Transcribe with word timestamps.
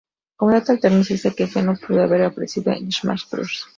Como 0.37 0.53
dato 0.55 0.71
alterno, 0.71 1.03
se 1.03 1.13
dice 1.13 1.35
que 1.35 1.45
Geno 1.45 1.75
pudo 1.75 2.01
haber 2.01 2.23
aparecido 2.23 2.71
en 2.73 2.91
Smash 2.91 3.29
Bros. 3.29 3.67